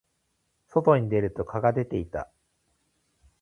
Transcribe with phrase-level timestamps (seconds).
[0.67, 2.31] 外に出ると虹が出ていた。